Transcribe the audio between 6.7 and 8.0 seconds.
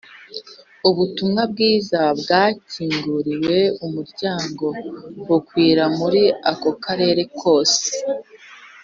karere kose